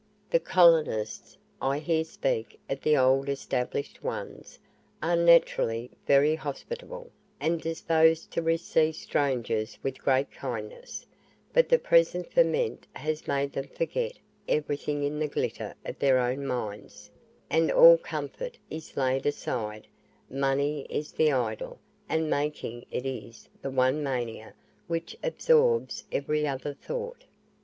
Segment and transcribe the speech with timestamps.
[0.31, 4.57] The colonists (I here speak of the old established ones)
[5.03, 11.05] are naturally very hospitable, and disposed to receive strangers with great kindness;
[11.53, 14.13] but the present ferment has made them forget
[14.47, 17.11] everything in the glitter of their own mines,
[17.51, 19.85] and all comfort is laid aside;
[20.31, 21.77] money is the idol,
[22.09, 24.55] and making it is the one mania
[24.87, 27.25] which absorbs every other thought.